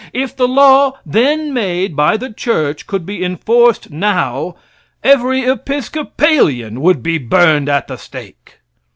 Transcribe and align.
If 0.13 0.35
the 0.35 0.47
law 0.47 0.97
then 1.05 1.53
made 1.53 1.95
by 1.95 2.17
the 2.17 2.33
church 2.33 2.87
could 2.87 3.05
be 3.05 3.23
enforced 3.23 3.91
now, 3.91 4.55
every 5.03 5.43
Episcopalian 5.47 6.81
would 6.81 7.03
be 7.03 7.19
burned 7.19 7.69
at 7.69 7.87
the 7.87 7.97
stake. 7.97 8.61